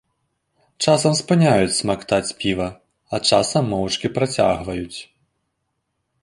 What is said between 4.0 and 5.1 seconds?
працягваюць.